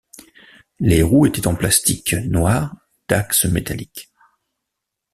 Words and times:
Les 0.79 1.03
roues 1.03 1.27
étaient 1.27 1.45
en 1.45 1.53
plastique 1.53 2.13
noir 2.13 2.75
d'axe 3.07 3.45
métallique. 3.45 4.11